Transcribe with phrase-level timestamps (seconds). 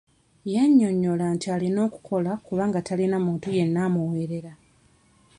[0.53, 4.53] Yannyonnyola nti alina okukola kubanga talina muntu yenna amuweerera.